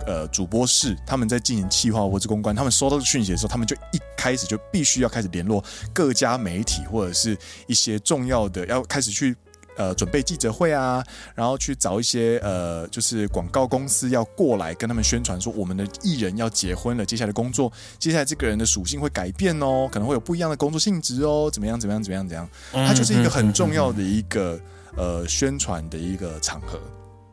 [0.08, 5.62] 呃主播室，他们在进行企划或是公关，他们收到讯息的时候，他们就一开始就必须要开始联络
[5.93, 9.36] 各家媒体或者是一些重要的，要开始去。
[9.80, 11.02] 呃，准备记者会啊，
[11.34, 24.60] 然后去找一些呃，就是广告公司要过来跟他们宣传说，我们的艺人要结婚了，接下来的工作，接下来这个人的属性会改变哦，可能会有不一样的工作性质哦，怎么样，怎么样，怎么样，怎么样，它就是一个很重要的一个
[24.98, 26.78] 呃宣传的一个场合。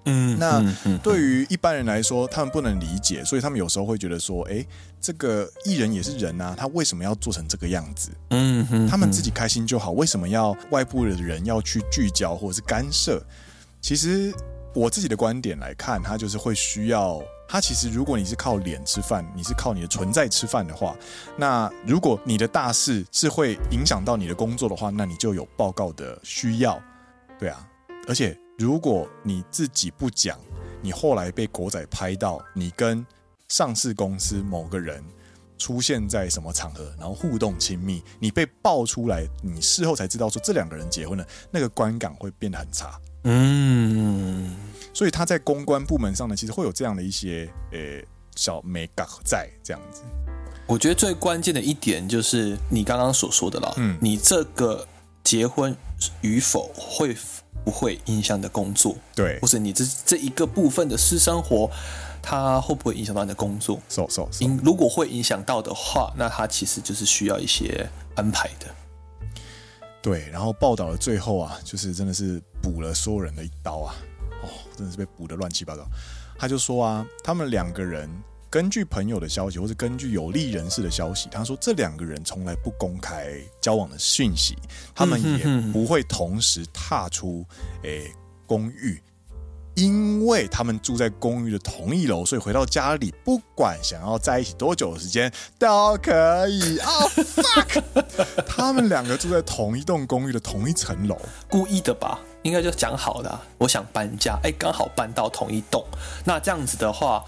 [0.07, 0.63] 嗯，那
[1.03, 4.65] 对于一般人来说，他们不能理解，所以他们有时候会觉得说，哎，
[5.01, 8.11] 这个艺人也是人啊，他为什么要做成这个样子？
[8.31, 13.23] 嗯哼，他们自己开心就好，为什么要外部的人要去聚焦或者是干涉？
[13.81, 14.33] 其实
[14.75, 20.97] 我自己的观点来看，他就是会需要他其实如果你是靠脸吃饭，你是靠你的存在吃饭的话，
[21.37, 26.81] 那如果你的大事是会影响到你的工作的话，那你就有报告的需要，
[27.41, 27.67] 对啊。
[28.09, 30.39] 而且如果你自己不讲，
[30.81, 33.05] 你后来被狗仔拍到你跟
[33.49, 35.05] 上市公司某个人
[35.59, 42.99] 出现在什么场合，然后互动亲密，你被爆出来，你事后才知道说这两个人结婚了，那个观感会变得很差。
[43.25, 44.57] 嗯，
[44.95, 50.01] 所以他在公关部门上呢，其实会有这样的一些呃、欸、小美感在这样子。
[50.67, 54.87] 我觉得最关键的一点就是你刚刚所说的啦，嗯，你这个
[55.23, 55.77] 结婚
[56.23, 57.15] 与否会
[57.67, 58.95] 不会影响你的工作？
[59.13, 61.69] 对，或者你这这一个部分的私生活，
[62.23, 63.81] 它会不会影响到你的工作？
[63.89, 64.45] 是是是。
[64.63, 68.67] 如果会影响到的话，那它其实就是需要一些安排的。
[70.01, 73.97] 对，然后报道的最后啊，就是真的是补了所有人的一刀啊！
[74.45, 75.85] 哦，真的是被补的乱七八糟。
[76.39, 78.09] 他就说啊，他们两个人
[78.49, 84.57] 根据朋友的消息，或是根据有利人士的消息，他说这两个人从来不公开交往的讯息，
[84.95, 87.45] 他们也不会同时踏出
[87.83, 88.11] 诶
[88.47, 89.03] 公寓。
[89.75, 96.79] 因为他们住在公寓的同一楼，所以回到家里，不管想要在一起多久的时间都可以。
[96.79, 97.83] 啊、 oh, fuck！
[98.47, 102.19] 他们两个住在同一栋公寓的同一层楼，故意的吧？
[102.43, 105.85] 应该就讲好的、我想搬家，哎，刚好搬到同一栋。
[106.25, 107.23] 那这样子的话，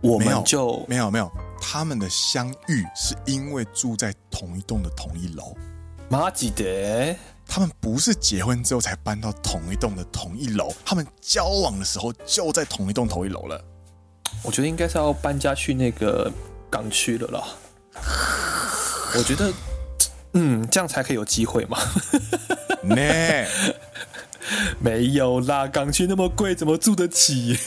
[0.00, 1.30] 我们就没有没有，没有。
[1.60, 5.56] 他们的相遇是因为住在同一栋的同一楼。
[6.08, 6.64] 马吉德。
[7.50, 13.58] 他们不是结婚之后才搬到同一栋的同一楼，他们交往的时候就在同一栋同一楼了。
[14.42, 16.30] 我觉得应该是要搬家去那个
[16.68, 17.42] 港区了啦。
[19.16, 19.50] 我觉得，
[20.34, 21.78] 嗯，这样才可以有机会嘛。
[22.84, 22.94] 呢，
[24.78, 27.58] 没有啦，港区那么贵，怎么住得起？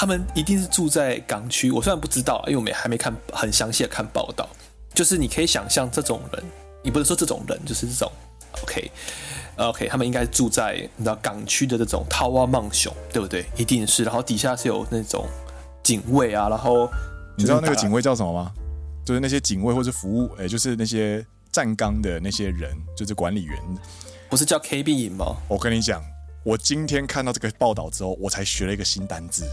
[0.00, 1.70] 他们一定是住在港区。
[1.70, 4.48] 我虽然不知道，因为我们还没看很详细的看报道，
[4.94, 6.44] 就是你可以想象这种人。
[6.82, 8.12] 你不是说这种人就是这种，
[8.62, 13.44] OK，OK，okay, okay, 他们应该住在你知道港区的这种タワーマンション，对不对？
[13.56, 15.26] 一定是，然后底下是有那种
[15.82, 16.88] 警卫啊，然后
[17.36, 18.52] 你知道那个警卫叫什么吗？
[19.04, 23.58] 就是那些警卫或者服务，哎，就是那些站岗的那些人，就是管理员，
[24.28, 25.36] 不是叫 KB 营吗？
[25.48, 26.00] 我跟你讲，
[26.44, 29.44] 我今天看到这个报道之后，我才学了一个新单字。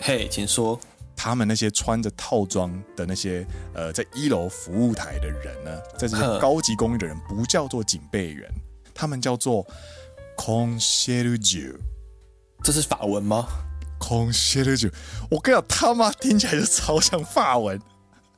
[0.00, 0.78] 嘿，请说。
[1.20, 8.48] 他们那些穿着套装的那些呃，在一楼服务台的人呢，在这些高级公寓的人不叫做警备员，
[8.94, 9.66] 他们叫做
[10.36, 11.74] concierge。
[12.62, 13.48] 这是法文吗
[13.98, 14.92] ？concierge，
[15.28, 17.80] 我跟你讲，他妈听起来就超像法文。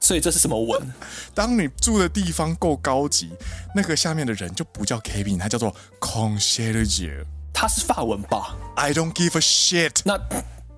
[0.00, 0.90] 所以这是什么文？
[1.34, 3.28] 当你住的地方够高级，
[3.76, 7.26] 那个下面的人就不叫 cabin，他叫做 concierge。
[7.52, 10.00] 他是法文吧？I don't give a shit。
[10.06, 10.18] 那。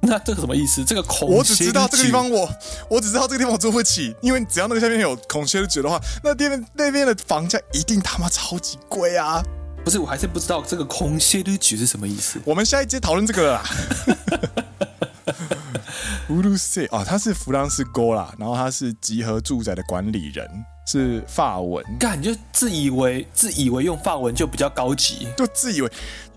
[0.05, 0.85] 那这个什么意思？
[0.85, 9.41] 这个孔，我只知道这个地方我，我我只知道这个地方我租不起，因为只要那个下面有孔雀的的话，那边那边的房价一定他妈超级贵啊！
[9.85, 12.41] 不是，我还是不知道这个孔雀的是什么意思。
[12.45, 13.63] 我们下一节讨论这个啦。
[16.31, 20.49] 乌鲁塞啊，他是弗朗斯哥啦，然后他是集合住宅的管理人，
[20.87, 21.85] 是法文。
[21.99, 25.91] 干，你就自以为自以为用法文就比较高级，就自以为。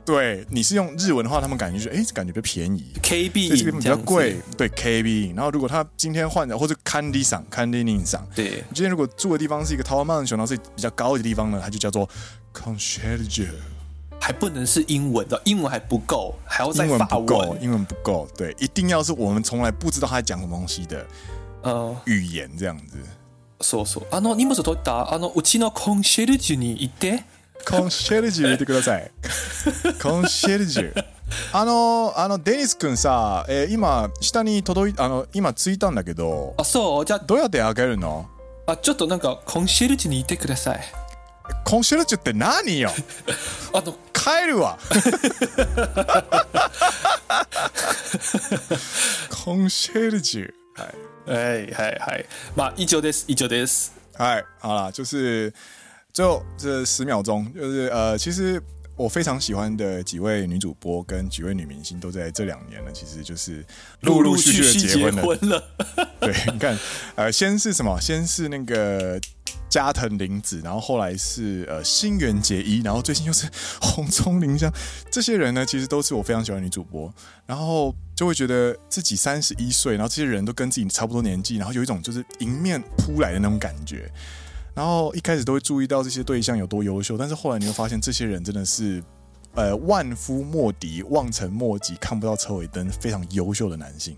[0.04, 5.34] 对，你是用日文的话，他们感觉就是，哎，感觉比较便宜，KB 这边比较贵，对，KB。
[5.36, 12.08] 然后如果他今天换的，或者 Candy 桑，Candy 宁桑，对，今天如果住的地方是一个タワーマンション，然后是比较高的地方呢，它就叫做
[12.52, 13.48] concierge，
[14.20, 21.06] 还不能是英文的，英文还不够，还要再法文，英文不够，英文不够，对，一定要是我们从来不知道他在讲什么东西的，
[21.62, 22.96] 呃，语言这样子。
[23.60, 24.06] そうそう。
[24.10, 25.12] あの荷物取った？
[25.12, 27.24] あのうちのコンシェルジュに行って。
[27.67, 29.11] コンシェルジュ言ってください。
[30.01, 31.05] コンシェルジュ。
[31.51, 36.53] あの、あの、デニス君さ、えー、今、下に届い、あの、今着いたんだけど。
[36.57, 38.29] あ、そうじゃあ、どうやって开けるの？
[38.67, 40.81] あ、ちょっとなんか、コンシェルジュにいてください。
[41.63, 42.91] コンシェルジュって何よ？
[43.73, 44.77] あの、帰るわ。
[49.43, 50.53] コンシェルジュ。
[50.75, 51.31] はい。
[51.31, 52.25] はい、はい、はい。
[52.55, 53.25] まあ、以上です。
[53.27, 53.93] 以上です。
[54.13, 54.45] はい。
[54.61, 55.53] 好了，就是。
[56.15, 58.61] 最后这十秒钟，就是呃，其实
[58.95, 63.61] 我非常喜欢的几位女主播跟几位女明星，都在这两年呢，其实就是
[63.99, 65.61] 陆陆续续的结婚了。
[66.21, 66.79] 对，你看，
[67.15, 67.99] 呃，先是什么？
[67.99, 69.19] 先是那个
[69.69, 73.45] 加藤林子，然后后来是呃新垣结衣，然后最近又是
[73.81, 74.71] 红葱铃香。
[75.11, 77.13] 这些人呢，其实都是我非常喜欢的女主播，
[77.45, 84.09] 然后就会觉得自己三十一岁，然后这些人都跟自己差不多年纪，然后有一种就是迎面扑来的那种感觉。
[84.75, 89.01] 然后一开始都会注意到这些对象有多优秀，但是后来你会发现，这些人真的是
[89.53, 94.17] 呃万夫莫敌、望尘莫及、看不到车尾灯、非常优秀的男性。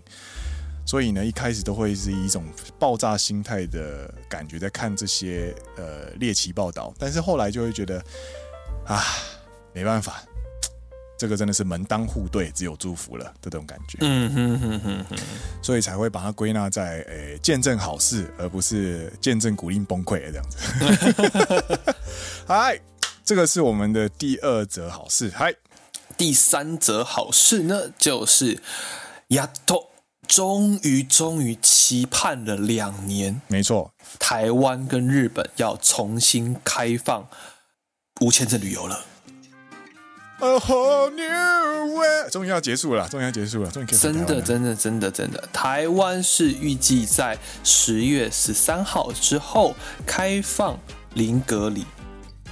[0.83, 2.43] 所以呢，一开始都会是一种
[2.79, 8.01] 爆炸心态的感觉在看这些呃猎奇报道，但是后来就会觉得
[8.85, 9.03] 啊，
[9.73, 10.23] 没办法，
[11.17, 13.97] 这个真的是门当户对，只有祝福了这种感觉。
[14.01, 15.17] 嗯哼哼哼哼，
[15.61, 21.95] 所以才会把它归纳在诶、欸、见证好事，而不是见证古令崩溃这样子。
[22.47, 22.79] 嗨，
[23.25, 25.31] 这个是我们的第二则好事。
[25.35, 25.55] 嗨，
[26.15, 28.61] 第三则好事呢，就是
[29.29, 29.91] 亚托。
[30.27, 37.29] 终于，终于期盼了两年，没错，台湾跟日本要重新开放
[38.19, 39.05] 无签证旅游了。
[40.39, 49.75] A whole new way，终于要结束了，终于要结束了，终于可以真的，真的，真的，真的，台湾是预计在十月十三号之后
[50.05, 50.79] 开放
[51.15, 51.83] 零隔离，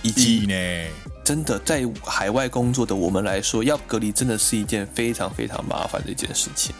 [0.01, 0.91] 以及呢，
[1.23, 6.73] 真的在海外工作的我们来说，要隔离真的是一件非常非常麻烦的一件事情。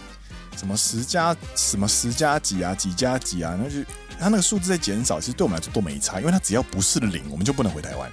[0.57, 3.55] 什么十加什么十加几啊，几加几啊？
[3.61, 3.75] 那就
[4.17, 8.09] 他那个数字在减少，其实对我们来说都没差，因为他只要不是零，我们就不能回台湾。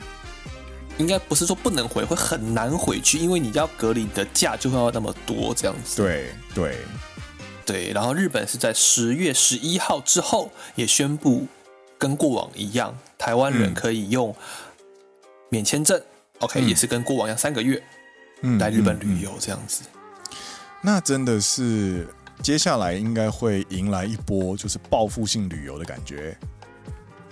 [0.99, 6.03] 应该不是说不能回，会很难回去，因为你要隔离的假就会要那么多这样子。
[6.03, 6.77] 对对
[7.65, 11.47] 对，然后日本是在十月十一号之后也宣布，
[11.99, 14.35] 跟过往一样，台湾人可以用
[15.49, 16.05] 免签证、嗯、
[16.41, 17.83] ，OK，、嗯、也是跟过往一样三个月，
[18.43, 19.83] 嗯，来日本旅游这样子。
[20.81, 22.07] 那真的是。
[22.43, 26.37] 接下来应该会迎来一波就是报复性旅游的感觉，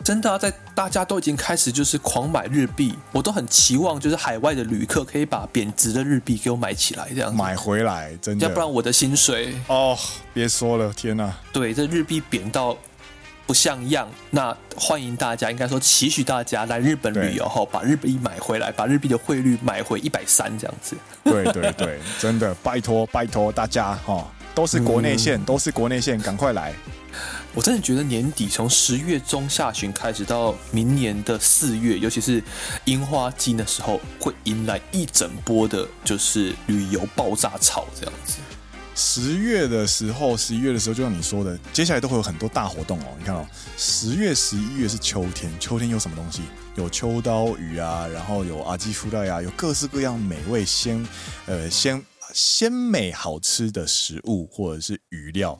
[0.03, 9.97] 真的啊，在大家都已经开始就是狂买日币，我都很期望就是海外的旅客可以把贬值的日币给我买起来，这样买回来，真的，要不然我的薪水哦，
[10.33, 12.77] 别说了，天哪，对，这日币贬到。
[13.47, 20.97] 不像样，那欢迎大家，应该说期许大家来日本旅游后，把日币买回来，把日币的汇率买回一百三这样子。
[21.25, 24.25] 对对对，真的拜托拜托大家哈，
[24.55, 26.73] 都是国内线，嗯、都是国内线，赶快来！
[27.53, 32.43] 我真的觉得年底从十月中下旬开始到明年的四月，尤其是
[32.85, 38.37] 樱花季的时候，会迎来一整波的，就是旅游爆炸潮这样子。
[38.95, 43.17] 十月的时候，十一月的时候，就像你说的，接下来都会有很多大活动哦。
[43.19, 43.45] 你看哦，
[43.77, 46.43] 十月、十一月是秋天，秋天有什么东西？
[46.77, 51.05] 有秋刀鱼啊，然后有阿基夫赖呀，有各式各样美味鲜、
[51.47, 52.01] 呃鲜
[52.33, 55.59] 鲜美好吃的食物或者是鱼料。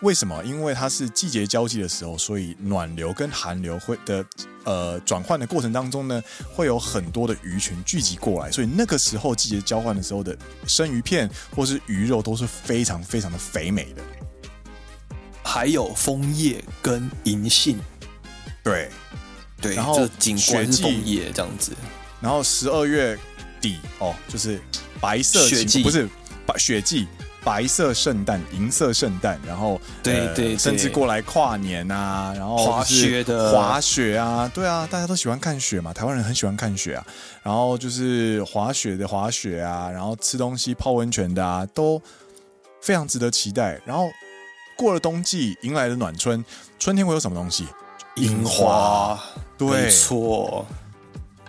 [0.00, 0.44] 为什么？
[0.44, 4.24] 因为它是季节交际的时候，所以暖流跟寒流会的
[4.64, 6.22] 呃转换的过程当中呢，
[6.52, 10.36] 会有很多的鱼群聚集过来，所以那个时候季节交换的时候的
[10.66, 14.02] 生鱼片或是鱼肉都是非常非常的肥美的。
[15.42, 17.78] 还有枫叶跟银杏，
[18.62, 18.90] 对
[19.62, 21.72] 对，然后景观枫叶这样子，
[22.20, 23.18] 然后十二月
[23.60, 24.60] 底哦，就是
[25.00, 26.06] 白色雪季，不是
[26.44, 27.08] 白雪季。
[27.46, 37.06] 白色圣诞、银色圣诞，然后对对，对，甚至过来跨年啊，然后滑雪的滑雪啊，对啊，大家都喜欢看雪嘛，台湾人很喜欢看雪啊，
[37.44, 42.02] 然后就是滑雪的滑雪啊，然后吃东西、泡温泉的啊，都
[42.80, 43.80] 非常值得期待。
[43.84, 44.08] 然后
[44.76, 46.44] 过了冬季，迎来了暖春，
[46.80, 47.64] 春天会有什么东西？
[48.16, 49.16] 樱花，
[49.56, 50.66] 对，没错。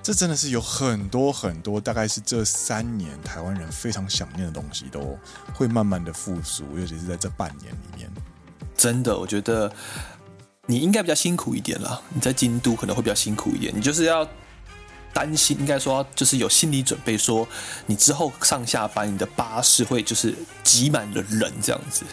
[0.08, 5.20] 这真的是有很多很多，大概是这三年台湾人非常想念的东西，都
[5.54, 8.10] 会慢慢的复苏，尤其是在这半年里面。
[8.78, 9.70] 真的，我觉得
[10.66, 12.02] 你应该比较辛苦一点啦。
[12.14, 14.26] 你在京都可能会比较辛苦一点，你就是要
[15.12, 17.46] 担心，应该说就是有心理准备，说
[17.86, 20.34] 你之后上下班，你的巴士会就是
[20.64, 22.06] 挤满了人这样子。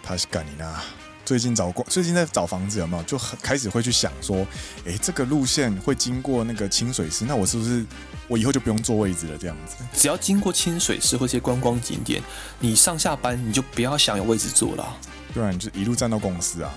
[0.00, 0.80] 他是干你呢？
[1.25, 3.03] 最近找过，最近在找房子有没有？
[3.03, 4.47] 就很开始会去想说，
[4.85, 7.85] 哎，这个路线会经过那个清水寺，那我是不是
[8.29, 9.37] 我以后就不用坐位置了？
[9.37, 12.23] 这样子，只要经过清水寺或些观光景点，
[12.59, 14.97] 你上下班你就不要想有位置坐了，
[15.33, 16.73] 对啊，你就一路站到公司啊，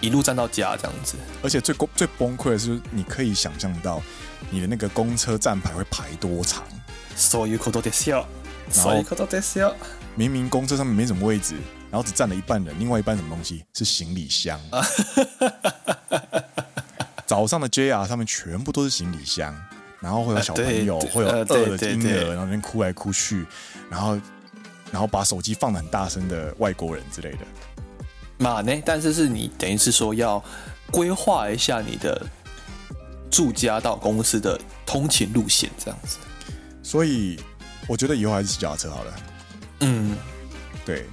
[0.00, 1.16] 一路站到家这样子。
[1.42, 4.00] 而且最最崩溃的是，你可以想象到
[4.50, 6.62] 你的那个公车站牌会排多长。
[7.16, 8.24] そういうことですよ。
[8.70, 9.74] そういうことですよ。
[10.14, 11.56] 明明公车上面没什么位置。
[11.95, 14.59] 然后只占了一半人，另外一半什么东西是行李箱。
[17.25, 19.55] 早上的 JR 上面全部都是行李箱，
[20.01, 21.45] 然后会有小朋友，会有饿
[21.77, 23.45] 的婴儿，然后那边哭来哭去，
[23.89, 24.19] 然后
[24.91, 27.37] 然后把手机放的很大声的外国人之类的。
[28.39, 28.73] 嘛呢？
[28.85, 30.43] 但是是你等于是说要
[30.91, 32.27] 规划一下你的
[33.31, 36.17] 住家到公司的通勤路线这样子。
[36.83, 37.39] 所以
[37.87, 39.13] 我觉得以后还是骑脚踏车好了。
[39.79, 40.17] 嗯，
[40.85, 41.05] 对。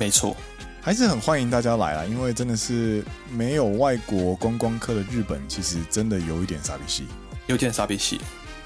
[0.00, 0.34] 没错，
[0.80, 2.04] 还是很欢迎大家来啊！
[2.06, 7.06] 因为真的是没有外国观光客的日本，其实真的有一点傻逼戏，
[7.46, 8.18] 有点傻逼戏。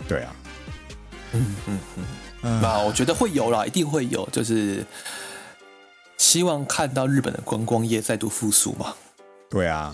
[0.07, 0.33] 对啊，
[1.33, 1.79] 嗯嗯
[2.43, 4.87] 嗯，那我觉得会有啦，一定会有，就是
[6.17, 8.95] 希望看到日本的观光业再度复苏嘛。
[9.51, 9.93] 对啊，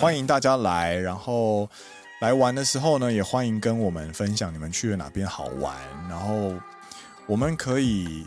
[0.00, 1.70] 欢迎大家来，然后
[2.20, 5.76] 来玩的时候呢，也欢迎跟我们分享你们去了哪边好玩，
[6.08, 6.52] 然后
[7.28, 8.26] 我们可以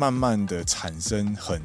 [0.00, 1.60] 慢慢的产生很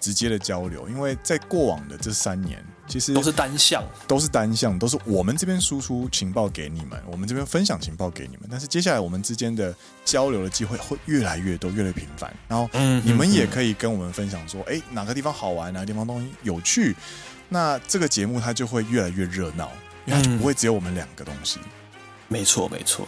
[0.00, 2.64] 直接的交流，因为在过往的这三年。
[2.88, 8.46] 其实都是单向，都是单向，都是我们这边输出情报给你们，我们这边分享情报给你们。
[8.48, 9.74] 但是接下来我们之间的
[10.04, 12.32] 交流的机会会越来越多，越来越频繁。
[12.46, 12.70] 然后
[13.02, 16.94] 你们也可以跟我们分享说，哎，哪个地方好玩，哪个地方东西有趣。
[17.48, 19.68] 那这个节目它就会越来越热闹，
[20.04, 21.58] 因为它就不会只有我们两个东西。
[22.28, 23.04] 没错，没错。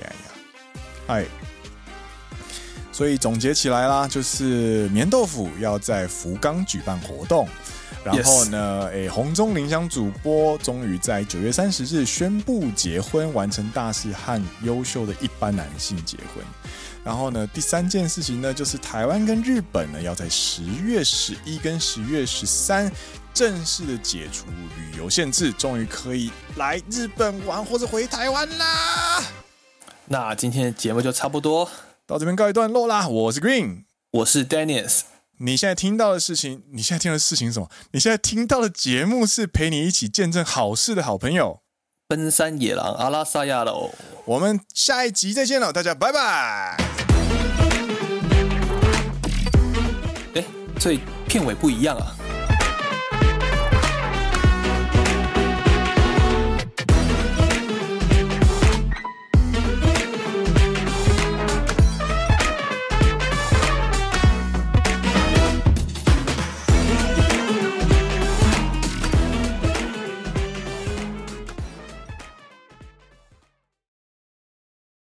[0.00, 0.74] 呀呀，
[1.06, 1.51] 嗨。
[2.92, 7.48] 所以总结起来啦，就是棉豆腐要在福冈举办活动。
[8.04, 16.44] 然后呢，诶 Yes.，红中林香主播终于在九月三十日宣布结婚，完成大事和优秀的一般男性结婚。
[17.04, 22.90] 然后呢，第三件事情呢，就是台湾跟日本呢，要在十月十一跟十月十三
[23.32, 29.22] 正式的解除旅游限制，终于可以来日本玩或者回台湾啦。
[30.06, 31.68] 那今天的节目就差不多
[32.12, 33.08] 到这边告一段落啦。
[33.08, 35.00] 我是 Green，我是 Dennis。
[35.38, 37.70] 你现在听到的事情，你现在听到的事情是什么？
[37.92, 41.60] 你现在听到的节目是陪你一起见证好事的好朋友——
[42.06, 43.92] 奔山野狼阿拉萨亚喽。
[44.26, 46.76] 我们下一集再见了，大家拜拜。
[50.34, 50.44] 哎，
[50.78, 52.14] 所以片尾不一样啊。